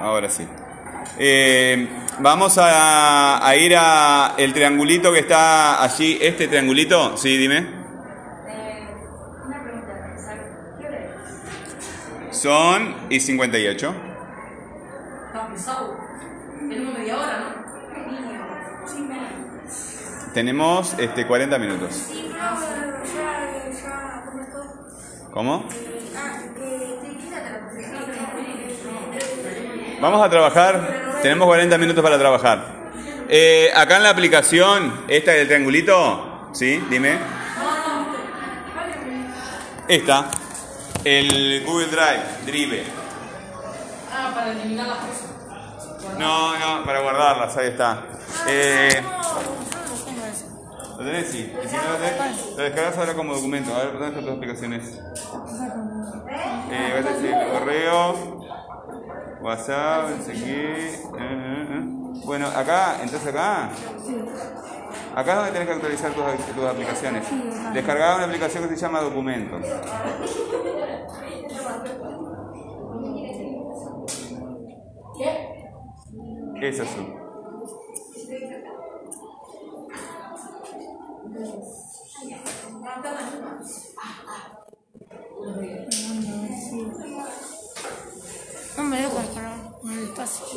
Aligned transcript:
Ahora 0.00 0.28
sí. 0.28 0.46
Eh, 1.18 1.88
vamos 2.18 2.58
a, 2.58 3.46
a 3.46 3.56
ir 3.56 3.76
a 3.76 4.34
el 4.36 4.52
triangulito 4.52 5.12
que 5.12 5.20
está 5.20 5.80
allí. 5.82 6.18
¿Este 6.20 6.48
triangulito? 6.48 7.16
Sí, 7.16 7.36
dime. 7.36 7.58
Eh, 8.48 8.88
una 9.46 9.62
pregunta, 9.62 9.92
¿sabes 10.16 10.42
qué 10.78 10.86
hora 10.86 10.98
es? 12.30 12.36
Son 12.36 12.96
y 13.10 13.20
58. 13.20 13.94
Está 15.26 15.48
pesado. 15.48 15.96
Tenemos 16.58 16.98
media 16.98 17.16
hora, 17.16 17.38
¿no? 17.38 17.54
Tenemos 20.34 20.94
este, 20.98 21.26
40 21.28 21.58
minutos. 21.60 22.08
¿cómo 22.10 22.18
esto? 24.42 25.30
¿Cómo? 25.32 25.64
Ah, 26.16 26.40
eh, 26.58 26.98
te 27.00 27.08
quítate 27.16 27.50
la 27.50 27.60
Vamos 30.04 30.22
a 30.22 30.28
trabajar. 30.28 31.20
Tenemos 31.22 31.46
40 31.46 31.78
minutos 31.78 32.04
para 32.04 32.18
trabajar. 32.18 32.62
Eh, 33.26 33.70
acá 33.74 33.96
en 33.96 34.02
la 34.02 34.10
aplicación, 34.10 35.06
esta 35.08 35.32
del 35.32 35.46
triangulito, 35.46 36.50
¿sí? 36.52 36.76
Dime. 36.90 37.16
Esta. 39.88 40.26
El 41.04 41.64
Google 41.64 41.86
Drive, 41.86 42.22
Drive. 42.44 42.84
Ah, 44.12 44.30
para 44.34 44.52
eliminar 44.52 44.88
las 44.88 44.98
cosas. 44.98 46.18
No, 46.18 46.58
no, 46.58 46.84
para 46.84 47.00
guardarlas, 47.00 47.56
ahí 47.56 47.68
está. 47.68 48.02
Eh, 48.46 49.02
¿Lo 50.98 51.04
tenés? 51.04 51.30
Sí. 51.30 51.50
Y 51.64 51.66
si 51.66 51.76
no 51.76 51.82
lo 51.82 51.96
tenés, 51.96 52.46
lo 52.58 52.62
descargas 52.62 52.98
ahora 52.98 53.14
como 53.14 53.34
documento. 53.34 53.74
A 53.74 53.78
ver, 53.78 53.92
¿dónde 53.94 54.08
están 54.08 54.22
tus 54.22 54.34
aplicaciones? 54.34 55.00
Eh, 56.70 56.92
vas 56.94 57.06
a 57.06 57.14
decir 57.14 57.34
correo, 57.52 58.33
WhatsApp, 59.44 60.08
no 60.08 60.24
sé 60.24 60.32
qué. 60.32 60.94
eh, 60.94 60.98
eh, 61.18 61.66
eh. 61.70 61.84
Bueno, 62.24 62.46
acá, 62.46 62.96
entonces 63.02 63.26
acá. 63.26 63.68
Acá 65.14 65.30
es 65.32 65.36
donde 65.36 65.52
tenés 65.52 65.68
que 65.68 65.74
actualizar 65.74 66.12
tus, 66.12 66.24
tus 66.54 66.64
aplicaciones. 66.64 67.24
Descargar 67.74 68.16
una 68.16 68.24
aplicación 68.24 68.66
que 68.66 68.74
se 68.74 68.80
llama 68.80 69.02
Documentos. 69.02 69.62
¿Qué? 75.18 76.68
Es 76.68 76.80
azul. 76.80 77.14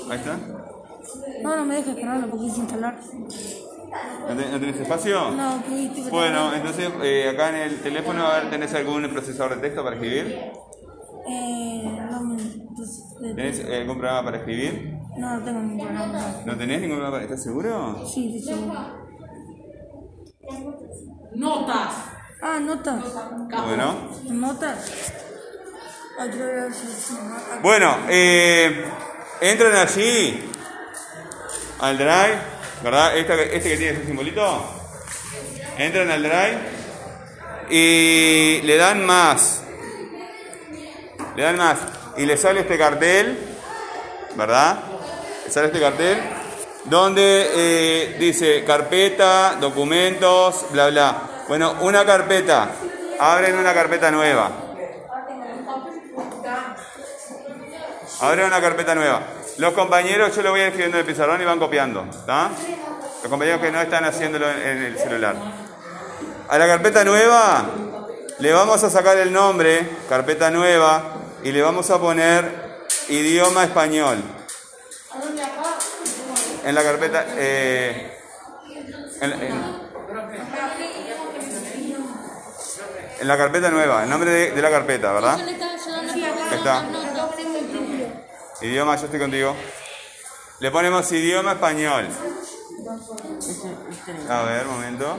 Ahí 0.09 0.17
está. 0.17 0.37
No, 1.43 1.55
no 1.55 1.65
me 1.65 1.75
deja 1.75 1.91
descargarlo 1.93 2.27
porque 2.29 2.45
quise 2.45 2.59
instalar. 2.59 2.99
¿No 4.29 4.35
ten- 4.35 4.51
no 4.51 4.59
tenés 4.59 4.79
espacio? 4.81 5.31
No, 5.31 5.63
que 5.63 6.09
Bueno, 6.11 6.53
entonces 6.53 6.89
eh, 7.03 7.29
acá 7.29 7.49
en 7.49 7.55
el 7.71 7.79
teléfono, 7.81 8.25
a 8.27 8.39
ver, 8.39 8.49
¿tenés 8.49 8.73
algún 8.73 9.07
procesador 9.09 9.55
de 9.55 9.61
texto 9.61 9.83
para 9.83 9.95
escribir? 9.95 10.51
Eh, 11.29 11.99
no 12.11 12.37
pues, 12.75 13.03
¿Tenés 13.35 13.65
algún 13.65 13.97
programa 13.97 14.23
para 14.25 14.37
escribir? 14.37 14.97
No, 15.17 15.37
no 15.39 15.43
tengo 15.45 15.59
ningún 15.61 15.87
programa. 15.87 16.35
¿No 16.45 16.57
tenés 16.57 16.81
ningún 16.81 16.97
programa 16.97 17.11
para... 17.17 17.23
¿Estás 17.23 17.43
seguro? 17.43 18.05
Sí, 18.07 18.37
estoy 18.37 18.55
seguro. 18.55 18.79
Notas. 21.35 21.93
Ah, 22.41 22.59
notas. 22.59 23.03
Bueno. 23.65 23.95
Notas. 24.29 25.13
Bueno, 27.61 27.95
eh, 28.09 28.85
entran 29.41 29.75
allí 29.75 30.49
al 31.79 31.97
drive, 31.97 32.37
¿verdad? 32.83 33.17
Esta- 33.17 33.35
este 33.41 33.69
que 33.69 33.77
tiene 33.77 33.97
ese 33.97 34.05
simbolito. 34.05 34.73
Entran 35.77 36.09
al 36.11 36.23
drive 36.23 36.57
y 37.69 38.61
le 38.63 38.77
dan 38.77 39.05
más. 39.05 39.61
Le 41.35 41.43
dan 41.43 41.57
más. 41.57 41.77
Y 42.17 42.25
le 42.25 42.35
sale 42.37 42.61
este 42.61 42.77
cartel, 42.77 43.37
¿verdad? 44.35 44.79
Le 45.45 45.51
sale 45.51 45.67
este 45.67 45.79
cartel 45.79 46.17
donde 46.85 47.49
eh, 47.53 48.15
dice 48.19 48.63
carpeta, 48.63 49.57
documentos, 49.59 50.65
bla, 50.71 50.89
bla. 50.89 51.21
Bueno, 51.47 51.75
una 51.81 52.05
carpeta. 52.05 52.71
Abren 53.19 53.55
una 53.57 53.73
carpeta 53.73 54.09
nueva. 54.09 54.51
Abre 58.21 58.45
una 58.45 58.59
carpeta 58.61 58.95
nueva. 58.95 59.21
Los 59.57 59.73
compañeros, 59.73 60.35
yo 60.35 60.41
lo 60.41 60.51
voy 60.51 60.61
escribiendo 60.61 60.97
en 60.97 61.05
el 61.05 61.11
pizarrón 61.11 61.41
y 61.41 61.45
van 61.45 61.59
copiando. 61.59 62.05
¿Está? 62.09 62.49
Los 63.21 63.29
compañeros 63.29 63.61
que 63.61 63.71
no 63.71 63.81
están 63.81 64.05
haciéndolo 64.05 64.49
en, 64.49 64.83
el 64.83 64.97
celular. 64.97 65.35
A 66.47 66.57
la 66.57 66.67
carpeta 66.67 67.03
nueva 67.03 67.65
le 68.39 68.53
vamos 68.53 68.83
a 68.83 68.89
sacar 68.89 69.17
el 69.17 69.33
nombre, 69.33 69.87
carpeta 70.09 70.49
nueva, 70.51 71.03
y 71.43 71.51
le 71.51 71.61
vamos 71.61 71.89
a 71.89 71.99
poner 71.99 72.77
idioma 73.09 73.63
español. 73.63 74.17
En 76.65 76.75
la 76.75 76.83
carpeta. 76.83 77.25
eh, 77.35 78.13
en, 79.21 79.31
en- 79.33 79.87
en 83.19 83.27
la 83.27 83.35
carpeta 83.37 83.69
nueva, 83.71 84.03
el 84.03 84.09
nombre 84.09 84.29
de, 84.29 84.51
de 84.51 84.61
la 84.61 84.69
carpeta, 84.69 85.11
¿verdad? 85.11 85.39
Está. 86.55 86.83
Idioma, 88.61 88.95
yo 88.95 89.05
estoy 89.05 89.19
contigo. 89.19 89.55
Le 90.59 90.71
ponemos 90.71 91.11
idioma 91.11 91.51
español. 91.53 92.07
A 94.29 94.41
ver, 94.43 94.65
momento. 94.65 95.17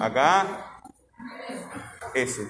Acá. 0.00 0.46
Ese. 2.14 2.48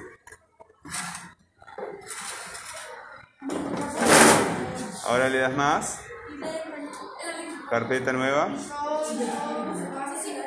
Ahora 5.04 5.28
le 5.28 5.38
das 5.38 5.52
más. 5.52 6.00
Carpeta 7.68 8.12
nueva. 8.12 8.48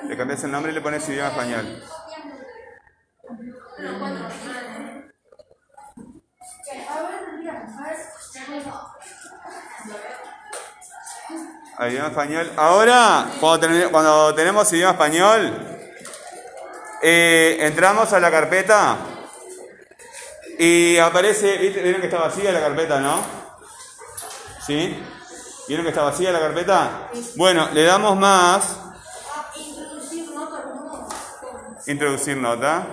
Le 0.07 0.17
cambias 0.17 0.43
el 0.43 0.51
nombre 0.51 0.71
y 0.71 0.75
le 0.75 0.81
pones 0.81 1.07
idioma 1.07 1.29
español. 1.29 1.83
Idioma 11.91 12.07
español. 12.09 12.51
Ahora, 12.57 13.27
cuando, 13.39 13.59
ten- 13.67 13.89
cuando 13.89 14.33
tenemos 14.35 14.71
idioma 14.73 14.91
español, 14.93 15.53
eh, 17.01 17.57
entramos 17.61 18.11
a 18.13 18.19
la 18.19 18.31
carpeta 18.31 18.97
y 20.59 20.97
aparece. 20.97 21.57
¿vieron 21.57 22.01
que 22.01 22.07
está 22.07 22.19
vacía 22.19 22.51
la 22.51 22.59
carpeta, 22.61 22.99
no? 22.99 23.19
¿Sí? 24.65 25.03
¿Vieron 25.67 25.85
que 25.85 25.89
está 25.89 26.03
vacía 26.03 26.31
la 26.31 26.39
carpeta? 26.39 27.09
Bueno, 27.35 27.69
le 27.73 27.83
damos 27.83 28.17
más. 28.17 28.77
Introducir 31.87 32.37
nota. 32.37 32.85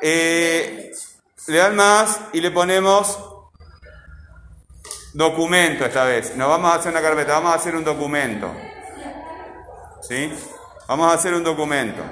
Eh, 0.00 0.92
le 1.46 1.56
dan 1.58 1.76
más 1.76 2.18
y 2.32 2.40
le 2.40 2.50
ponemos 2.50 3.18
documento 5.12 5.84
esta 5.84 6.04
vez. 6.04 6.36
No 6.36 6.48
vamos 6.48 6.72
a 6.72 6.76
hacer 6.76 6.92
una 6.92 7.02
carpeta, 7.02 7.34
vamos 7.34 7.52
a 7.52 7.56
hacer 7.56 7.76
un 7.76 7.84
documento. 7.84 8.52
¿Sí? 10.02 10.32
Vamos 10.88 11.10
a 11.10 11.14
hacer 11.14 11.34
un 11.34 11.44
documento. 11.44 12.02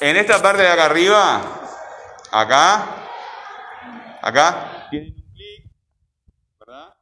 En 0.00 0.16
esta 0.16 0.42
parte 0.42 0.62
de 0.62 0.68
acá 0.68 0.84
arriba, 0.84 1.40
acá, 2.30 2.86
acá, 4.20 4.86
tienen 4.90 5.14
un 5.14 5.32
clic, 5.32 5.72
¿verdad? 6.60 6.94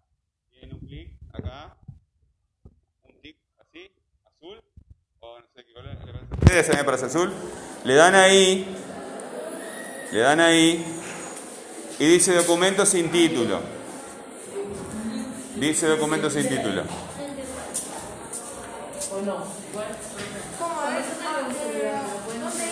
Tienen 0.51 0.77
un 0.77 0.81
clic 0.87 1.19
acá, 1.33 1.77
un 3.03 3.21
clic 3.21 3.37
así, 3.61 3.93
azul, 4.25 4.63
o 5.19 5.41
no 5.41 5.47
sé 5.57 5.65
qué 5.65 5.73
color, 5.73 5.97
ustedes 6.41 6.69
me 6.77 6.85
parece 6.85 7.07
azul. 7.07 7.33
Le 7.83 7.95
dan 7.95 8.15
ahí, 8.15 8.77
le 10.13 10.19
dan 10.21 10.39
ahí, 10.39 11.03
y 11.99 12.07
dice 12.07 12.33
documento 12.33 12.87
sin 12.87 13.11
título. 13.11 13.84
Dice 15.65 15.87
documento 15.87 16.29
sin 16.29 16.47
título. 16.47 16.83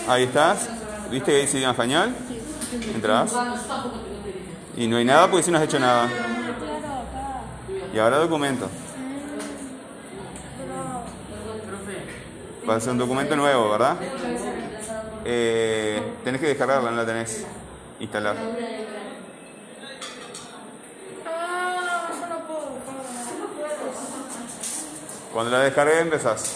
Ahí 0.07 0.25
estás. 0.25 0.69
¿Viste 1.11 1.33
que 1.33 1.39
dice 1.39 1.57
idioma 1.57 1.73
español? 1.73 2.15
Entras. 2.95 3.33
Y 4.77 4.89
no 4.89 4.99
hay 4.99 5.07
nada 5.07 5.31
porque 5.31 5.43
si 5.43 5.51
no 5.51 5.57
has 5.57 5.65
hecho 5.65 5.79
nada. 5.79 6.07
Y 7.95 7.99
ahora 7.99 8.19
documento. 8.19 8.69
Va 12.69 12.77
a 12.77 12.81
ser 12.81 12.93
un 12.93 12.99
documento 12.99 13.35
nuevo, 13.37 13.71
¿verdad? 13.71 13.97
Eh, 15.25 16.03
tenés 16.25 16.43
que 16.43 16.49
descargarla, 16.49 16.91
no 16.91 16.97
la 16.99 17.07
tenés 17.07 17.47
instalada. 18.01 18.39
Cuando 25.33 25.51
la 25.51 25.61
descargues 25.61 26.01
empezás. 26.01 26.53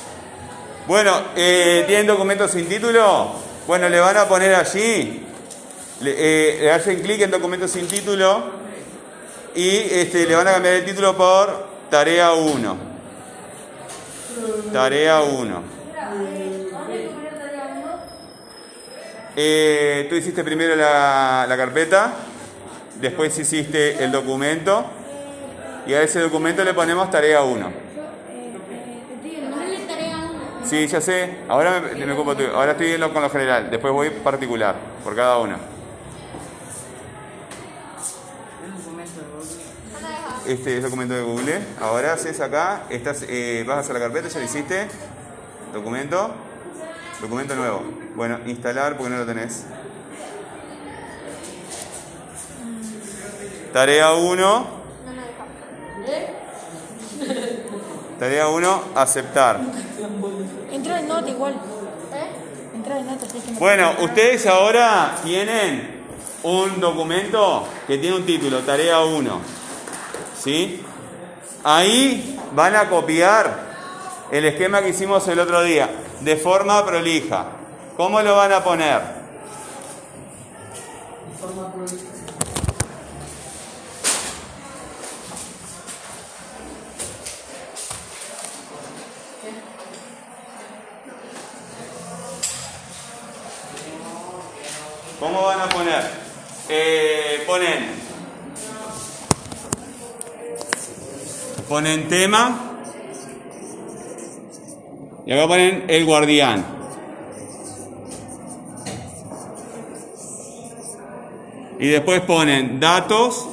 Bueno, 0.87 1.13
eh, 1.35 1.85
¿tienen 1.87 2.07
documentos 2.07 2.51
sin 2.51 2.69
título? 2.69 3.33
Bueno, 3.67 3.89
le 3.89 3.99
van 3.99 4.17
a 4.19 4.29
poner 4.29 4.55
allí, 4.55 5.27
le, 6.01 6.67
eh, 6.67 6.71
hacen 6.71 7.01
clic 7.01 7.23
en 7.23 7.31
documentos 7.31 7.71
sin 7.71 7.89
título 7.89 8.51
y 9.55 9.69
este, 9.69 10.27
le 10.27 10.37
van 10.37 10.47
a 10.47 10.53
cambiar 10.53 10.75
el 10.75 10.85
título 10.85 11.17
por 11.17 11.67
tarea 11.91 12.35
1. 12.35 12.77
Tarea 14.73 15.23
1. 15.23 15.63
Eh, 19.35 20.07
tú 20.09 20.15
hiciste 20.17 20.45
primero 20.45 20.77
la, 20.77 21.47
la 21.49 21.57
carpeta, 21.57 22.13
después 23.01 23.37
hiciste 23.39 24.05
el 24.05 24.13
documento 24.13 24.85
y 25.87 25.95
a 25.95 26.03
ese 26.03 26.21
documento 26.21 26.63
le 26.63 26.75
ponemos 26.75 27.11
tarea 27.11 27.43
1. 27.43 27.86
Sí, 30.69 30.87
ya 30.89 31.01
sé. 31.01 31.39
Ahora 31.49 31.81
me, 31.81 32.07
me 32.07 32.13
ocupo 32.13 32.37
tú. 32.37 32.45
Ahora 32.55 32.73
estoy 32.73 32.93
en 32.93 33.01
lo- 33.01 33.13
con 33.13 33.23
lo 33.23 33.31
general. 33.31 33.71
Después 33.71 33.93
voy 33.93 34.11
particular, 34.11 34.75
por 35.05 35.15
cada 35.15 35.39
uno. 35.39 35.57
Este 40.47 40.77
es 40.77 40.83
documento 40.83 41.15
de 41.15 41.23
Google. 41.23 41.61
Ahora 41.81 42.13
haces 42.13 42.41
acá, 42.41 42.85
estás, 42.89 43.25
eh, 43.29 43.65
vas 43.67 43.79
a 43.79 43.81
hacer 43.81 43.95
la 43.95 44.01
carpeta, 44.01 44.29
ya 44.29 44.39
lo 44.39 44.45
hiciste. 44.45 44.89
Documento. 45.73 46.31
Documento 47.21 47.55
nuevo. 47.57 47.83
Bueno, 48.15 48.39
instalar 48.47 48.97
porque 48.97 49.11
no 49.11 49.19
lo 49.19 49.27
tenés. 49.27 49.65
Tarea 53.73 54.13
1. 54.15 54.76
Tarea 58.19 58.49
1, 58.49 58.83
aceptar. 58.95 59.61
Entra 60.73 61.01
en 61.01 61.09
nota 61.09 61.29
igual. 61.29 61.55
Entra 62.75 62.99
en 62.99 63.07
nota, 63.07 63.27
Bueno, 63.59 63.93
ustedes 64.01 64.47
ahora 64.47 65.17
tienen 65.23 66.05
un 66.43 66.81
documento 66.81 67.67
que 67.87 67.99
tiene 67.99 68.17
un 68.17 68.25
título, 68.25 68.61
tarea 68.61 69.01
1. 69.01 69.41
¿Sí? 70.39 70.83
Ahí 71.65 72.39
van 72.55 72.77
a 72.77 72.89
copiar 72.89 73.67
el 74.31 74.45
esquema 74.45 74.81
que 74.81 74.91
hicimos 74.91 75.27
el 75.29 75.39
otro 75.39 75.63
día, 75.63 75.91
de 76.21 76.37
forma 76.37 76.85
prolija. 76.87 77.47
¿Cómo 77.97 78.23
lo 78.23 78.37
van 78.37 78.53
a 78.53 78.65
poner? 78.65 79.17
¿Cómo 95.19 95.43
van 95.45 95.61
a 95.61 95.69
poner? 95.71 96.03
Eh, 96.69 97.43
ponen. 97.47 97.87
Ponen 101.67 102.09
tema. 102.09 102.83
Y 105.25 105.33
acá 105.33 105.49
ponen 105.49 105.85
el 105.89 106.05
guardián. 106.05 106.67
Y 111.79 111.89
después 111.89 112.21
ponen 112.21 112.79
datos. 112.79 113.49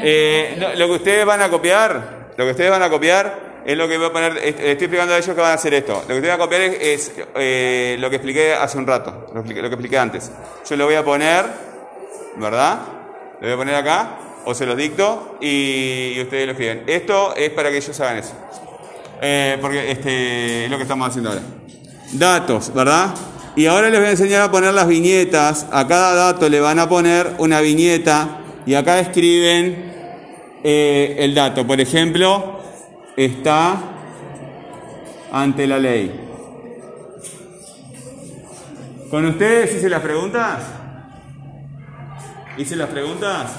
Eh, 0.00 0.74
lo 0.76 0.86
que 0.86 0.92
ustedes 0.94 1.26
van 1.26 1.42
a 1.42 1.50
copiar, 1.50 2.30
lo 2.36 2.44
que 2.44 2.50
ustedes 2.52 2.70
van 2.70 2.82
a 2.82 2.88
copiar 2.88 3.47
es 3.68 3.76
lo 3.76 3.86
que 3.86 3.98
voy 3.98 4.06
a 4.06 4.12
poner, 4.12 4.38
est- 4.38 4.58
estoy 4.60 4.70
explicando 4.86 5.12
a 5.12 5.18
ellos 5.18 5.34
que 5.34 5.40
van 5.42 5.50
a 5.50 5.54
hacer 5.54 5.74
esto. 5.74 5.92
Lo 6.02 6.06
que 6.08 6.14
ustedes 6.14 6.28
van 6.28 6.40
a 6.40 6.44
copiar 6.44 6.62
es, 6.62 7.12
eh, 7.36 7.96
lo 8.00 8.08
que 8.08 8.16
expliqué 8.16 8.54
hace 8.54 8.78
un 8.78 8.86
rato, 8.86 9.26
lo, 9.34 9.42
lo 9.42 9.46
que 9.46 9.66
expliqué 9.66 9.98
antes. 9.98 10.30
Yo 10.68 10.76
lo 10.76 10.86
voy 10.86 10.94
a 10.94 11.04
poner, 11.04 11.44
¿verdad? 12.36 12.78
Lo 13.40 13.46
voy 13.46 13.52
a 13.52 13.56
poner 13.56 13.74
acá, 13.74 14.10
o 14.46 14.54
se 14.54 14.64
los 14.64 14.76
dicto 14.76 15.36
y, 15.40 16.14
y 16.16 16.20
ustedes 16.22 16.46
lo 16.46 16.52
escriben. 16.52 16.84
Esto 16.86 17.34
es 17.36 17.50
para 17.50 17.70
que 17.70 17.76
ellos 17.76 18.00
hagan 18.00 18.16
eso. 18.18 18.32
Eh, 19.20 19.58
porque 19.60 19.90
este, 19.90 20.64
es 20.64 20.70
lo 20.70 20.76
que 20.76 20.84
estamos 20.84 21.06
haciendo 21.08 21.30
ahora. 21.30 21.42
Datos, 22.12 22.72
¿verdad? 22.72 23.14
Y 23.54 23.66
ahora 23.66 23.90
les 23.90 23.98
voy 24.00 24.08
a 24.08 24.12
enseñar 24.12 24.42
a 24.42 24.50
poner 24.50 24.72
las 24.72 24.86
viñetas. 24.88 25.66
A 25.72 25.86
cada 25.86 26.14
dato 26.14 26.48
le 26.48 26.60
van 26.60 26.78
a 26.78 26.88
poner 26.88 27.32
una 27.38 27.60
viñeta 27.60 28.38
y 28.64 28.74
acá 28.74 28.98
escriben 29.00 29.92
eh, 30.64 31.16
el 31.18 31.34
dato. 31.34 31.66
Por 31.66 31.80
ejemplo, 31.80 32.57
está 33.18 33.76
ante 35.32 35.66
la 35.66 35.78
ley. 35.78 36.28
¿Con 39.10 39.26
ustedes 39.26 39.74
hice 39.74 39.88
las 39.88 40.02
preguntas? 40.02 40.62
¿Hice 42.56 42.76
las 42.76 42.88
preguntas? 42.88 43.52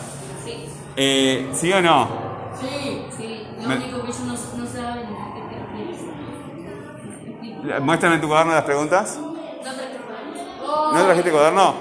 Sí. 0.45 0.65
Eh, 0.95 1.49
¿Sí 1.53 1.73
o 1.73 1.81
no? 1.81 2.07
Sí. 2.61 3.03
Sí. 3.17 3.47
Lo 3.59 3.75
único 3.75 4.01
que 4.01 4.11
ellos 4.11 4.19
no, 4.21 4.33
no 4.33 4.65
saben 4.65 5.07
a 5.07 5.33
qué 5.33 5.41
te 5.49 5.55
refieres. 7.59 7.81
Muéstrame 7.81 8.15
en 8.15 8.21
tu 8.21 8.27
cuaderno 8.29 8.53
las 8.53 8.63
preguntas. 8.63 9.19
No 9.19 9.33
te 9.33 10.93
¿No 10.93 11.05
trajiste 11.05 11.31
cuaderno? 11.31 11.73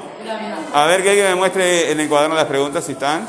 A 0.75 0.85
ver 0.87 1.03
que 1.05 1.11
alguien 1.11 1.29
me 1.29 1.35
muestre 1.37 1.93
en 1.93 2.01
el 2.01 2.09
cuaderno 2.09 2.35
las 2.35 2.47
preguntas 2.47 2.85
si 2.85 2.93
están. 2.93 3.25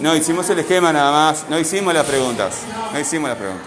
No, 0.00 0.14
hicimos 0.14 0.48
el 0.50 0.60
esquema 0.60 0.92
nada 0.92 1.10
más. 1.10 1.46
No 1.48 1.58
hicimos 1.58 1.92
las 1.92 2.06
preguntas. 2.06 2.54
No 2.92 3.00
hicimos 3.00 3.28
las 3.28 3.38
preguntas. 3.38 3.66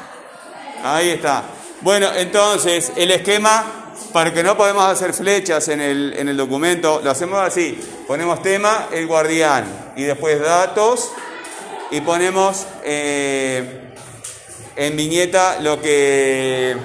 Ahí 0.83 1.09
está. 1.09 1.43
Bueno, 1.81 2.07
entonces, 2.15 2.93
el 2.95 3.11
esquema, 3.11 3.93
para 4.13 4.33
que 4.33 4.43
no 4.43 4.55
podemos 4.55 4.85
hacer 4.85 5.13
flechas 5.13 5.67
en 5.67 5.81
el, 5.81 6.13
en 6.17 6.29
el 6.29 6.37
documento, 6.37 7.01
lo 7.03 7.11
hacemos 7.11 7.39
así. 7.39 7.79
Ponemos 8.07 8.41
tema, 8.41 8.87
el 8.91 9.07
guardián, 9.07 9.65
y 9.95 10.03
después 10.03 10.39
datos, 10.39 11.11
y 11.91 12.01
ponemos 12.01 12.65
eh, 12.83 13.93
en 14.75 14.95
viñeta 14.95 15.59
lo 15.59 15.81
que 15.81 16.77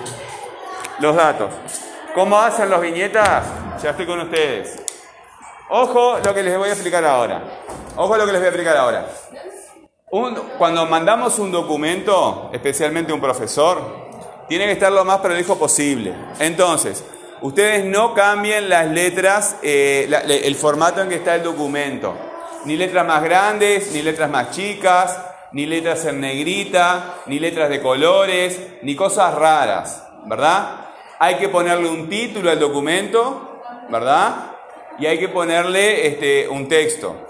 los 0.98 1.14
datos. 1.14 1.50
¿Cómo 2.14 2.38
hacen 2.38 2.68
los 2.68 2.80
viñetas? 2.80 3.44
Ya 3.82 3.90
estoy 3.90 4.06
con 4.06 4.20
ustedes. 4.20 4.76
Ojo 5.68 6.18
lo 6.24 6.34
que 6.34 6.42
les 6.42 6.56
voy 6.56 6.68
a 6.70 6.72
explicar 6.72 7.04
ahora. 7.04 7.42
Ojo 7.98 8.16
lo 8.16 8.26
que 8.26 8.32
les 8.32 8.40
voy 8.40 8.46
a 8.46 8.50
explicar 8.50 8.76
ahora. 8.76 9.06
Cuando 10.58 10.86
mandamos 10.86 11.38
un 11.38 11.50
documento, 11.50 12.50
especialmente 12.52 13.12
un 13.12 13.20
profesor, 13.20 14.06
tiene 14.48 14.66
que 14.66 14.72
estar 14.72 14.92
lo 14.92 15.04
más 15.04 15.20
prolijo 15.20 15.58
posible. 15.58 16.14
Entonces, 16.38 17.02
ustedes 17.40 17.84
no 17.86 18.12
cambien 18.12 18.68
las 18.68 18.86
letras, 18.90 19.56
eh, 19.62 20.10
el 20.44 20.54
formato 20.56 21.00
en 21.00 21.08
que 21.08 21.16
está 21.16 21.36
el 21.36 21.42
documento. 21.42 22.14
Ni 22.66 22.76
letras 22.76 23.06
más 23.06 23.22
grandes, 23.22 23.90
ni 23.92 24.02
letras 24.02 24.28
más 24.28 24.50
chicas, 24.50 25.18
ni 25.52 25.64
letras 25.64 26.04
en 26.04 26.20
negrita, 26.20 27.22
ni 27.26 27.38
letras 27.38 27.70
de 27.70 27.80
colores, 27.80 28.60
ni 28.82 28.94
cosas 28.94 29.34
raras, 29.34 30.06
¿verdad? 30.26 30.86
Hay 31.18 31.36
que 31.36 31.48
ponerle 31.48 31.88
un 31.88 32.10
título 32.10 32.50
al 32.50 32.58
documento, 32.58 33.62
¿verdad? 33.88 34.52
Y 34.98 35.06
hay 35.06 35.18
que 35.18 35.28
ponerle 35.28 36.06
este, 36.06 36.48
un 36.48 36.68
texto. 36.68 37.25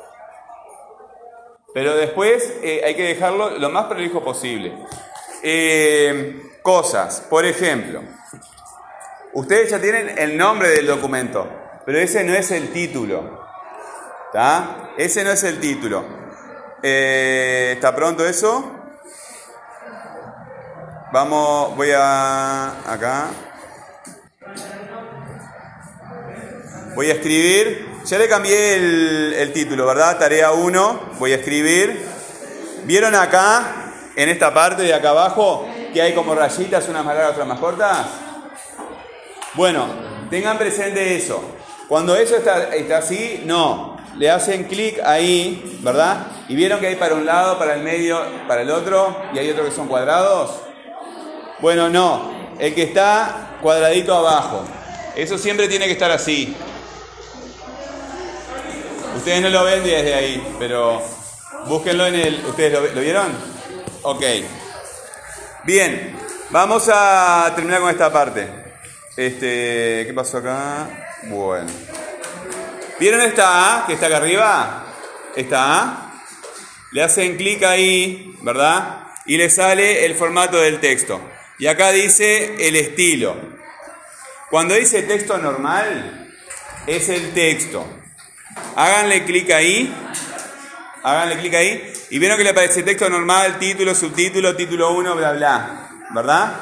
Pero 1.76 1.94
después 1.94 2.54
eh, 2.62 2.80
hay 2.86 2.94
que 2.94 3.02
dejarlo 3.02 3.58
lo 3.58 3.68
más 3.68 3.84
prolijo 3.84 4.24
posible. 4.24 4.72
Eh, 5.42 6.54
cosas, 6.62 7.20
por 7.28 7.44
ejemplo, 7.44 8.00
ustedes 9.34 9.68
ya 9.68 9.78
tienen 9.78 10.18
el 10.18 10.38
nombre 10.38 10.70
del 10.70 10.86
documento, 10.86 11.46
pero 11.84 11.98
ese 11.98 12.24
no 12.24 12.32
es 12.32 12.50
el 12.50 12.72
título. 12.72 13.44
¿Está? 14.28 14.92
Ese 14.96 15.22
no 15.22 15.32
es 15.32 15.44
el 15.44 15.60
título. 15.60 16.02
Eh, 16.82 17.72
¿Está 17.74 17.94
pronto 17.94 18.26
eso? 18.26 18.72
Vamos, 21.12 21.76
voy 21.76 21.90
a 21.94 22.90
acá. 22.90 23.26
Voy 26.94 27.10
a 27.10 27.12
escribir, 27.12 27.95
ya 28.06 28.18
le 28.18 28.28
cambié 28.28 28.74
el, 29.42 29.52
título, 29.52 29.84
¿verdad? 29.84 30.16
Tarea 30.16 30.52
1, 30.52 31.00
voy 31.18 31.32
a 31.32 31.36
escribir. 31.36 32.06
¿Vieron 32.84 33.16
acá, 33.16 33.92
en 34.14 34.28
esta 34.28 34.54
parte 34.54 34.82
de 34.82 34.94
acá 34.94 35.10
abajo, 35.10 35.68
que 35.92 36.00
hay 36.00 36.14
como 36.14 36.34
rayitas, 36.34 36.88
unas 36.88 37.04
más 37.04 37.16
largas, 37.16 37.32
otras 37.32 37.48
más 37.48 37.58
cortas? 37.58 38.06
Bueno, 39.54 39.88
tengan 40.30 40.56
presente 40.56 41.16
eso. 41.16 41.42
Cuando 41.88 42.14
eso 42.14 42.36
está, 42.36 42.74
está 42.74 42.98
así, 42.98 43.42
no. 43.44 43.96
Le 44.16 44.30
hacen 44.30 44.64
clic 44.64 45.00
ahí, 45.04 45.80
¿verdad? 45.82 46.28
Y 46.48 46.54
vieron 46.54 46.78
que 46.78 46.86
hay 46.86 46.96
para 46.96 47.14
un 47.16 47.26
lado, 47.26 47.58
para 47.58 47.74
el 47.74 47.82
medio, 47.82 48.20
para 48.46 48.62
el 48.62 48.70
otro, 48.70 49.16
y 49.34 49.38
hay 49.38 49.50
otro 49.50 49.64
que 49.64 49.72
son 49.72 49.88
cuadrados. 49.88 50.52
Bueno, 51.58 51.88
no. 51.88 52.30
El 52.60 52.72
que 52.72 52.84
está 52.84 53.58
cuadradito 53.60 54.14
abajo. 54.14 54.64
Eso 55.16 55.36
siempre 55.38 55.66
tiene 55.66 55.86
que 55.86 55.92
estar 55.92 56.10
así. 56.12 56.56
Ustedes 59.26 59.42
no 59.42 59.48
lo 59.48 59.64
ven 59.64 59.82
desde 59.82 60.14
ahí, 60.14 60.54
pero 60.56 61.02
búsquenlo 61.66 62.06
en 62.06 62.14
el... 62.14 62.46
¿Ustedes 62.46 62.94
lo, 62.94 63.00
vieron? 63.00 63.26
Ok. 64.02 64.22
Bien, 65.64 66.16
vamos 66.50 66.88
a 66.94 67.52
terminar 67.56 67.80
con 67.80 67.90
esta 67.90 68.12
parte. 68.12 68.48
Este, 69.16 70.04
¿qué 70.06 70.12
pasó 70.14 70.38
acá? 70.38 71.08
Bueno. 71.24 71.66
¿Vieron 73.00 73.20
esta 73.20 73.82
A 73.82 73.86
que 73.88 73.94
está 73.94 74.06
acá 74.06 74.18
arriba? 74.18 74.84
Esta 75.34 75.80
A. 75.80 76.22
Le 76.92 77.02
hacen 77.02 77.36
clic 77.36 77.64
ahí, 77.64 78.32
¿verdad? 78.42 79.08
Y 79.26 79.38
le 79.38 79.50
sale 79.50 80.06
el 80.06 80.14
formato 80.14 80.58
del 80.58 80.78
texto. 80.78 81.20
Y 81.58 81.66
acá 81.66 81.90
dice 81.90 82.64
el 82.68 82.76
estilo. 82.76 83.34
Cuando 84.50 84.76
dice 84.76 85.02
texto 85.02 85.36
normal, 85.36 86.32
es 86.86 87.08
el 87.08 87.32
texto. 87.34 87.95
Háganle 88.76 89.24
clic 89.24 89.50
ahí. 89.50 89.94
Háganle 91.02 91.38
clic 91.38 91.54
ahí. 91.54 91.92
Y 92.10 92.18
vieron 92.18 92.36
que 92.38 92.44
le 92.44 92.50
aparece 92.50 92.82
texto 92.82 93.08
normal, 93.08 93.58
título, 93.58 93.94
subtítulo, 93.94 94.54
título 94.54 94.92
1, 94.92 95.16
bla, 95.16 95.32
bla. 95.32 95.88
¿Verdad? 96.14 96.60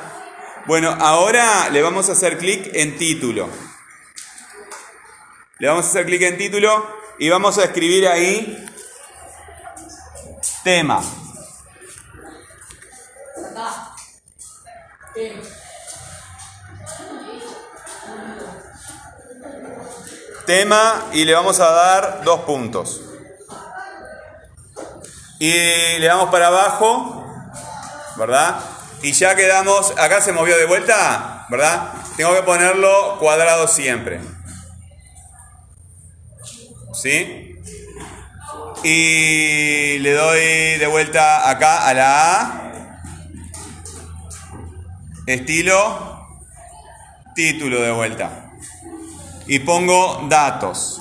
Bueno, 0.67 0.97
ahora 0.99 1.69
le 1.71 1.83
vamos 1.83 2.09
a 2.09 2.13
hacer 2.13 2.39
clic 2.39 2.71
en 2.73 2.97
título. 2.97 3.49
Le 5.59 5.69
vamos 5.69 5.85
a 5.87 5.89
hacer 5.89 6.07
clic 6.07 6.23
en 6.23 6.39
título 6.39 6.99
y 7.19 7.29
vamos 7.29 7.59
a 7.59 7.65
escribir 7.65 8.09
ahí 8.09 8.67
tema. 10.65 11.03
Tema 20.47 21.07
y 21.13 21.25
le 21.25 21.35
vamos 21.35 21.59
a 21.61 21.71
dar 21.71 22.23
dos 22.25 22.41
puntos. 22.41 23.01
Y 25.39 25.51
le 25.99 26.07
damos 26.07 26.31
para 26.31 26.49
abajo, 26.49 27.25
¿verdad? 28.17 28.61
Y 29.03 29.13
ya 29.13 29.35
quedamos, 29.35 29.93
acá 29.99 30.21
se 30.21 30.33
movió 30.33 30.57
de 30.57 30.67
vuelta, 30.67 31.47
¿verdad? 31.51 31.93
Tengo 32.17 32.35
que 32.35 32.43
ponerlo 32.43 33.19
cuadrado 33.19 33.69
siempre. 33.69 34.21
¿Sí? 36.93 37.55
Y 38.83 39.99
le 39.99 40.13
doy 40.13 40.79
de 40.79 40.87
vuelta 40.87 41.49
acá 41.49 41.89
a 41.89 41.95
la 41.95 42.41
A. 42.41 42.73
Estilo, 45.27 46.29
título 47.35 47.81
de 47.81 47.93
vuelta. 47.93 48.44
Y 49.47 49.59
pongo 49.59 50.27
datos. 50.29 51.01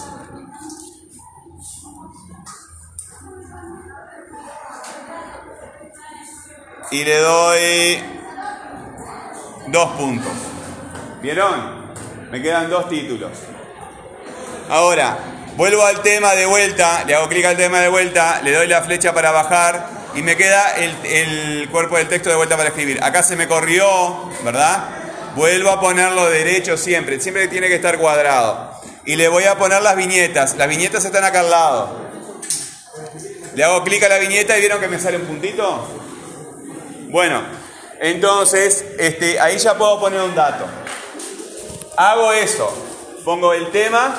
Y 6.92 7.04
le 7.04 7.18
doy 7.18 8.04
dos 9.68 9.92
puntos. 9.94 10.32
¿Vieron? 11.22 11.94
Me 12.30 12.42
quedan 12.42 12.70
dos 12.70 12.90
títulos. 12.90 13.32
Ahora, 14.70 15.18
vuelvo 15.56 15.84
al 15.86 16.02
tema 16.02 16.34
de 16.34 16.46
vuelta, 16.46 17.04
le 17.06 17.16
hago 17.16 17.30
clic 17.30 17.46
al 17.46 17.58
tema 17.58 17.80
de 17.80 17.90
vuelta, 17.90 18.42
le 18.42 18.54
doy 18.54 18.68
la 18.68 18.82
flecha 18.82 19.14
para 19.14 19.32
bajar 19.32 19.88
y 20.16 20.22
me 20.22 20.36
queda 20.36 20.76
el, 20.78 20.96
el 21.06 21.70
cuerpo 21.70 21.98
del 21.98 22.08
texto 22.08 22.30
de 22.30 22.36
vuelta 22.36 22.58
para 22.58 22.70
escribir. 22.70 23.04
Acá 23.04 23.24
se 23.24 23.36
me 23.36 23.48
corrió, 23.48 24.30
¿verdad? 24.44 25.03
Vuelvo 25.36 25.72
a 25.72 25.82
ponerlo 25.82 26.30
derecho 26.30 26.78
siempre, 26.78 27.20
siempre 27.20 27.48
tiene 27.48 27.68
que 27.68 27.76
estar 27.76 27.98
cuadrado. 27.98 28.72
Y 29.06 29.16
le 29.16 29.28
voy 29.28 29.46
a 29.46 29.58
poner 29.58 29.82
las 29.82 29.96
viñetas. 29.96 30.56
Las 30.56 30.68
viñetas 30.68 31.04
están 31.04 31.24
acá 31.24 31.40
al 31.42 31.50
lado. 31.50 32.04
Le 33.56 33.64
hago 33.64 33.84
clic 33.84 34.04
a 34.04 34.10
la 34.10 34.20
viñeta 34.20 34.58
y 34.58 34.62
vieron 34.62 34.80
que 34.80 34.88
me 34.88 35.00
sale 35.00 35.18
un 35.18 35.26
puntito. 35.26 35.88
Bueno, 37.10 37.44
entonces 38.00 38.86
este, 38.98 39.40
ahí 39.40 39.58
ya 39.58 39.78
puedo 39.78 40.00
poner 40.00 40.22
un 40.22 40.36
dato. 40.36 40.66
Hago 41.98 42.32
eso. 42.34 42.72
Pongo 43.26 43.54
el 43.54 43.72
tema, 43.72 44.16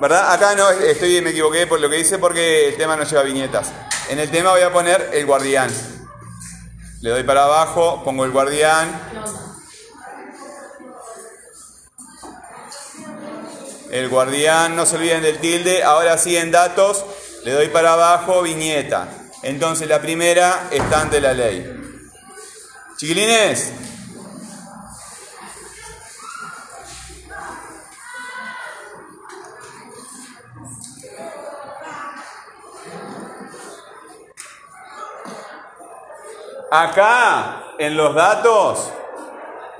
¿verdad? 0.00 0.32
Acá 0.32 0.54
no 0.54 0.70
estoy, 0.70 1.20
me 1.22 1.30
equivoqué 1.30 1.66
por 1.66 1.80
lo 1.80 1.88
que 1.88 1.96
dice 1.96 2.18
porque 2.18 2.68
el 2.68 2.76
tema 2.76 2.96
no 2.96 3.04
lleva 3.04 3.22
viñetas. 3.22 3.72
En 4.08 4.18
el 4.18 4.30
tema 4.30 4.50
voy 4.50 4.62
a 4.62 4.72
poner 4.72 5.10
el 5.12 5.26
guardián. 5.26 5.70
Le 7.00 7.10
doy 7.10 7.22
para 7.22 7.44
abajo, 7.44 8.02
pongo 8.04 8.24
el 8.24 8.32
guardián. 8.32 9.47
El 13.90 14.08
guardián, 14.08 14.76
no 14.76 14.84
se 14.84 14.96
olviden 14.96 15.22
del 15.22 15.38
tilde. 15.38 15.82
Ahora 15.82 16.18
sí 16.18 16.36
en 16.36 16.50
datos, 16.50 17.04
le 17.44 17.52
doy 17.52 17.68
para 17.68 17.94
abajo, 17.94 18.42
viñeta. 18.42 19.08
Entonces 19.42 19.88
la 19.88 20.00
primera 20.00 20.68
está 20.70 21.00
ante 21.00 21.20
la 21.20 21.32
ley. 21.32 21.64
Chiquilines. 22.96 23.72
Acá, 36.70 37.64
en 37.78 37.96
los 37.96 38.14
datos, 38.14 38.90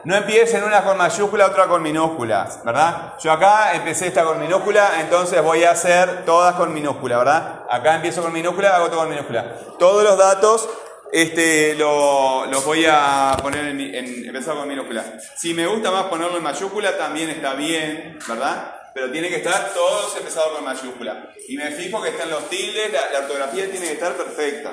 no 0.04 0.16
empiecen 0.16 0.64
una 0.64 0.84
con 0.84 0.96
mayúscula, 0.96 1.46
otra 1.46 1.66
con 1.66 1.82
minúsculas, 1.82 2.64
¿verdad? 2.64 3.14
Yo 3.20 3.32
acá 3.32 3.74
empecé 3.74 4.06
esta 4.08 4.24
con 4.24 4.40
minúscula, 4.40 5.00
entonces 5.00 5.42
voy 5.42 5.64
a 5.64 5.72
hacer 5.72 6.24
todas 6.24 6.54
con 6.54 6.72
minúscula, 6.72 7.18
¿verdad? 7.18 7.62
Acá 7.70 7.96
empiezo 7.96 8.22
con 8.22 8.32
minúscula, 8.32 8.76
hago 8.76 8.88
todo 8.88 9.00
con 9.00 9.10
minúscula. 9.10 9.54
Todos 9.78 10.04
los 10.04 10.16
datos 10.16 10.68
este, 11.12 11.74
lo- 11.74 12.46
los 12.46 12.64
voy 12.64 12.86
a 12.88 13.36
poner 13.42 13.64
en, 13.66 13.80
en 13.80 14.24
empezar 14.26 14.54
con 14.56 14.68
minúscula. 14.68 15.04
Si 15.36 15.54
me 15.54 15.66
gusta 15.66 15.90
más 15.90 16.04
ponerlo 16.04 16.36
en 16.36 16.42
mayúscula, 16.42 16.96
también 16.98 17.30
está 17.30 17.54
bien, 17.54 18.18
¿verdad? 18.28 18.74
Pero 18.94 19.10
tiene 19.10 19.28
que 19.28 19.36
estar 19.36 19.72
todos 19.74 20.16
empezados 20.16 20.52
con 20.52 20.64
mayúscula. 20.64 21.28
Y 21.48 21.56
me 21.56 21.70
fijo 21.70 22.02
que 22.02 22.10
están 22.10 22.30
los 22.30 22.48
tildes, 22.50 22.92
la, 22.92 23.10
la 23.12 23.18
ortografía 23.26 23.70
tiene 23.70 23.86
que 23.86 23.92
estar 23.92 24.12
perfecta. 24.14 24.72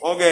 Ok, 0.00 0.22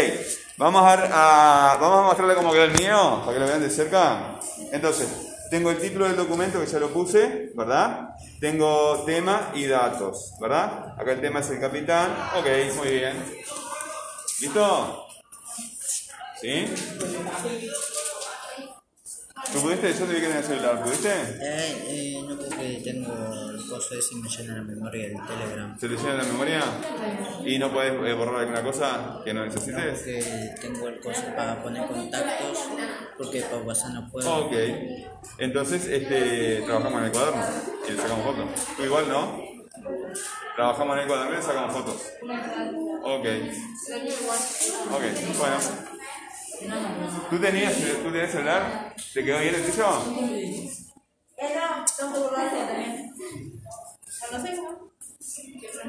vamos 0.56 0.82
a, 0.84 1.76
vamos 1.80 1.98
a 1.98 2.02
mostrarle 2.02 2.34
cómo 2.34 2.52
quedó 2.52 2.64
el 2.64 2.72
mío, 2.72 3.22
para 3.24 3.32
que 3.32 3.40
lo 3.40 3.46
vean 3.46 3.62
de 3.62 3.70
cerca. 3.70 4.38
Entonces, 4.72 5.08
tengo 5.50 5.70
el 5.70 5.78
título 5.78 6.06
del 6.06 6.16
documento 6.16 6.60
que 6.60 6.66
ya 6.66 6.78
lo 6.78 6.90
puse, 6.90 7.50
¿verdad? 7.54 8.10
Tengo 8.40 9.02
tema 9.06 9.52
y 9.54 9.66
datos, 9.66 10.34
¿verdad? 10.40 10.94
Acá 10.98 11.12
el 11.12 11.20
tema 11.20 11.40
es 11.40 11.50
el 11.50 11.60
capitán. 11.60 12.14
Ok, 12.36 12.46
muy 12.76 12.88
bien. 12.88 13.24
¿Listo? 14.40 15.06
¿Sí? 16.40 16.66
¿Tú 19.52 19.60
pudiste? 19.60 19.92
Yo 19.92 20.06
te 20.06 20.14
vi 20.14 20.20
que 20.20 20.30
en 20.30 20.36
el 20.36 20.44
celular, 20.44 20.82
¿pudiste? 20.82 21.08
Eh, 21.10 21.76
eh, 21.88 22.22
no 22.26 22.36
porque 22.36 22.80
tengo 22.82 23.50
el 23.50 23.68
coso 23.68 23.94
ese 23.94 24.14
y 24.14 24.16
me 24.18 24.28
llena 24.28 24.56
la 24.56 24.62
memoria 24.62 25.08
del 25.08 25.16
Telegram. 25.26 25.78
¿Se 25.78 25.88
te 25.88 25.96
llena 25.96 26.14
la 26.14 26.24
memoria? 26.24 26.62
¿Y 27.44 27.58
no 27.58 27.72
puedes 27.72 27.92
eh, 27.92 28.14
borrar 28.14 28.40
alguna 28.40 28.62
cosa 28.62 29.20
que 29.24 29.34
no 29.34 29.44
necesites? 29.44 29.98
Porque 29.98 30.54
tengo 30.60 30.88
el 30.88 31.00
coso 31.00 31.22
para 31.36 31.62
poner 31.62 31.86
contactos, 31.86 32.58
porque 33.16 33.42
para 33.42 33.62
WhatsApp 33.62 33.92
no 33.92 34.10
puedo. 34.10 34.46
Ok. 34.46 34.52
Entonces, 35.38 35.86
este, 35.86 36.62
trabajamos 36.62 37.00
en 37.00 37.04
el 37.04 37.12
cuaderno 37.12 37.44
y 37.88 37.92
le 37.92 37.96
sacamos 38.02 38.24
fotos. 38.24 38.76
Tú 38.76 38.82
igual, 38.84 39.08
¿no? 39.08 39.42
Trabajamos 40.56 40.96
en 40.96 41.02
el 41.02 41.08
cuaderno 41.08 41.32
y 41.32 41.36
le 41.36 41.42
sacamos 41.42 41.72
fotos. 41.72 42.02
Ok. 43.02 43.26
Ok, 44.90 45.02
bueno. 45.38 45.93
¿Tú 47.30 47.38
tenías, 47.40 47.74
¿Tú 48.02 48.10
tenías 48.12 48.30
celular? 48.30 48.94
¿Te 49.12 49.24
quedó 49.24 49.38
bien 49.40 49.54
el 49.54 49.62
tuyo? 49.62 49.86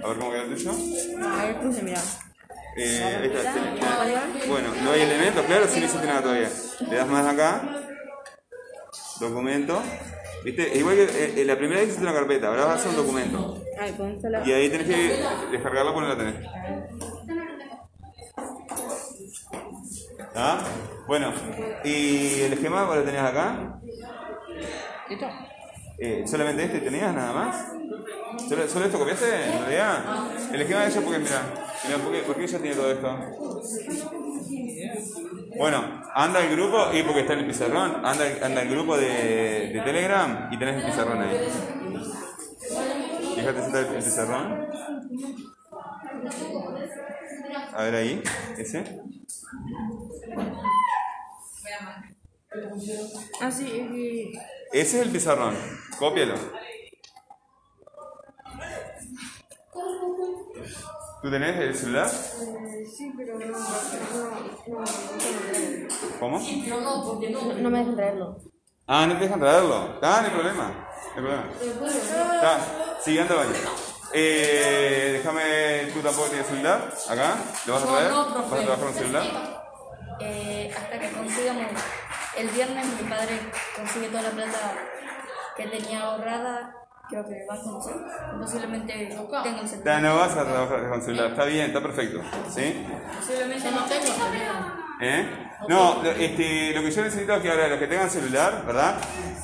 A 0.03 0.07
ver 0.07 0.17
cómo 0.17 0.31
quedó 0.31 0.41
el 0.43 0.55
tuyo. 0.55 0.71
A 0.71 1.45
ver, 1.45 1.59
puse, 1.61 1.83
mira. 1.83 2.01
Eh, 2.77 3.21
esta- 3.23 3.39
esta- 3.41 4.47
bueno, 4.47 4.67
no 4.83 4.91
hay 4.91 5.01
elementos, 5.01 5.45
claro, 5.45 5.67
si 5.67 5.79
no 5.79 5.85
hiciste 5.85 6.05
nada 6.07 6.21
todavía. 6.21 6.49
Le 6.89 6.95
das 6.95 7.07
más 7.07 7.25
acá. 7.25 7.81
Documento. 9.19 9.81
¿Viste? 10.43 10.71
Es 10.73 10.77
igual 10.79 10.95
que 10.95 11.03
eh, 11.03 11.33
eh, 11.37 11.45
la 11.45 11.57
primera 11.57 11.79
vez 11.79 11.87
hiciste 11.89 12.03
una 12.05 12.13
carpeta, 12.13 12.47
ahora 12.49 12.65
vas 12.65 12.75
a 12.75 12.79
hacer 12.79 12.89
un 12.89 12.95
documento. 12.97 13.63
Y 14.45 14.51
ahí 14.51 14.69
tenés 14.69 14.87
que 14.87 15.25
descargarla 15.51 15.93
cuando 15.93 16.09
la 16.13 16.17
tenés. 16.17 16.35
¿Ah? 20.35 20.59
Bueno, 21.07 21.31
¿y 21.83 22.41
el 22.41 22.53
esquema 22.53 22.83
lo 22.83 23.03
tenías 23.03 23.25
acá? 23.25 23.79
¿Listo? 25.09 25.27
Eh, 25.97 26.23
¿Solamente 26.25 26.65
este 26.65 26.79
tenías 26.81 27.13
nada 27.13 27.31
más? 27.31 27.67
¿Solo, 28.49 28.67
solo 28.67 28.85
esto 28.85 28.99
copiaste 28.99 29.25
en 29.25 29.59
realidad? 29.59 30.03
El 30.51 30.61
esquema 30.61 30.81
de 30.81 30.87
eso 30.87 31.01
porque, 31.01 31.19
mira, 31.19 31.41
mira 31.85 31.97
¿por, 31.99 32.11
qué, 32.11 32.19
¿por 32.19 32.35
qué 32.35 32.47
ya 32.47 32.59
tiene 32.59 32.75
todo 32.75 32.91
esto? 32.91 33.17
Bueno, 35.57 36.01
anda 36.13 36.41
el 36.41 36.51
grupo 36.55 36.89
y 36.93 37.01
porque 37.03 37.21
está 37.21 37.33
en 37.33 37.39
el 37.39 37.47
pizarrón, 37.47 38.05
anda, 38.05 38.25
anda 38.43 38.61
el 38.61 38.69
grupo 38.69 38.97
de, 38.97 39.71
de 39.73 39.81
Telegram 39.85 40.49
y 40.51 40.59
tenés 40.59 40.83
el 40.83 40.91
pizarrón 40.91 41.21
ahí. 41.21 41.47
Fíjate 43.35 43.59
está 43.59 43.79
el, 43.79 43.85
el 43.85 44.03
pizarrón. 44.03 44.67
A 47.73 47.83
ver 47.83 47.95
ahí, 47.95 48.23
ese. 48.57 49.01
Así. 53.41 54.31
Ah, 54.37 54.45
Ese 54.71 54.99
es 54.99 55.05
el 55.05 55.11
pizarrón. 55.11 55.55
Cópialo. 55.99 56.35
¿Tú 61.21 61.31
tenés 61.31 61.57
el 61.59 61.75
celular? 61.75 62.07
Sí, 62.07 63.11
pero 63.17 63.39
no. 63.39 63.57
¿Cómo? 66.19 66.39
No, 66.39 66.81
no, 66.81 67.05
porque 67.05 67.29
no. 67.31 67.69
Me 67.69 67.79
dejan 67.79 67.95
traerlo. 67.95 68.37
Ah, 68.87 69.07
no 69.07 69.15
te 69.17 69.23
dejan 69.23 69.39
traerlo. 69.39 69.95
Está, 69.95 70.21
no 70.21 70.27
hay 70.27 70.33
problema. 70.33 70.87
No. 71.15 71.65
Está, 71.95 72.99
siguiendo 73.01 73.35
baño. 73.35 73.49
Eh, 74.13 75.09
déjame, 75.17 75.91
tú 75.93 75.99
tampoco 76.01 76.27
tienes 76.27 76.47
celular. 76.47 76.93
Acá. 77.09 77.35
¿Lo 77.65 77.73
vas 77.73 77.83
a 77.83 77.85
No, 77.85 77.91
traer? 77.93 78.11
no, 78.11 78.25
¿Vas 78.25 78.45
a 78.45 78.55
trabajar 78.63 78.85
con 78.85 78.93
celular? 78.93 79.23
Eh, 80.19 80.73
hasta 80.77 80.99
que 80.99 81.11
consigamos 81.11 81.71
el 82.37 82.47
viernes 82.49 82.85
mi 82.85 83.09
padre 83.09 83.39
consigue 83.75 84.07
toda 84.07 84.21
la 84.23 84.29
plata 84.31 84.73
que 85.57 85.67
tenía 85.67 86.01
ahorrada 86.01 86.75
creo 87.09 87.25
que 87.25 87.45
va 87.49 87.55
a 87.55 87.61
conseguir 87.61 88.01
posiblemente 88.39 88.93
tenga 89.43 89.59
el 89.61 89.65
Ya 89.65 89.67
celular 89.67 90.01
no 90.01 90.15
vas 90.17 90.31
a 90.37 90.45
trabajar 90.45 90.89
con 90.89 91.01
celular. 91.01 91.31
Está 91.31 91.45
bien, 91.45 91.65
está 91.67 91.81
perfecto. 91.81 92.21
¿Sí? 92.53 92.85
posiblemente 93.19 93.71
no 93.71 93.83
tengo 93.85 94.03
celular. 94.05 94.85
¿Eh? 95.01 95.25
No, 95.67 96.01
lo- 96.03 96.11
este, 96.11 96.73
lo 96.73 96.81
que 96.81 96.91
yo 96.91 97.01
necesito 97.03 97.33
es 97.35 97.41
que 97.41 97.51
ahora 97.51 97.67
los 97.67 97.79
que 97.79 97.87
tengan 97.87 98.09
celular, 98.09 98.63
¿verdad? 98.65 98.95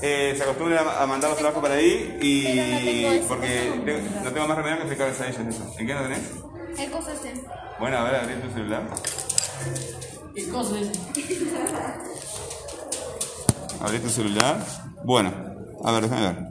Eh, 0.02 0.34
se 0.36 0.44
acostumbren 0.44 0.80
a, 0.80 1.02
a 1.04 1.06
mandar 1.08 1.30
los 1.30 1.40
trabajos 1.40 1.62
para 1.62 1.76
ahí 1.76 2.18
y 2.22 3.20
porque 3.28 3.82
te- 3.86 4.02
no 4.24 4.32
tengo 4.32 4.48
más 4.48 4.58
remedio 4.58 4.78
que 4.78 4.84
explicarles 4.84 5.20
a 5.22 5.28
ellos 5.28 5.40
eso. 5.56 5.76
¿En 5.78 5.88
qué 5.88 5.94
no 5.94 6.02
tenés? 6.04 6.32
el 6.78 6.90
cosa 6.90 7.12
ese 7.14 7.34
Bueno, 7.80 7.98
a 7.98 8.04
ver, 8.04 8.16
abrí 8.16 8.36
tu 8.36 8.50
celular. 8.52 8.82
¿Qué 10.34 10.48
cosa 10.50 10.80
es? 10.80 10.92
Abrí 13.82 14.00
tu 14.00 14.10
celular. 14.10 14.58
Bueno, 15.04 15.32
a 15.84 15.92
ver, 15.92 16.04
déjame 16.04 16.22
ver. 16.22 16.51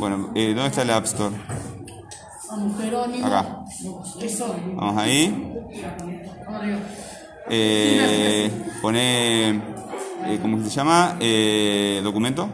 Bueno, 0.00 0.30
eh, 0.34 0.54
¿dónde 0.54 0.68
está 0.68 0.80
el 0.80 0.90
App 0.90 1.04
Store? 1.04 1.36
Acá. 3.22 3.64
Vamos 4.74 4.96
ahí. 4.96 5.52
Eh, 7.50 8.50
pone, 8.80 9.50
eh, 9.50 10.38
¿cómo 10.40 10.64
se 10.64 10.70
llama? 10.70 11.18
Eh, 11.20 12.00
documento. 12.02 12.48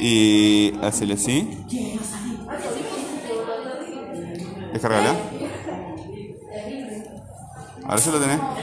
Y 0.00 0.72
hazle 0.82 1.14
así. 1.14 1.64
Descargala. 4.72 5.14
Ahora 7.88 8.02
se 8.02 8.12
lo 8.12 8.20
tenés. 8.20 8.38
No, 8.38 8.57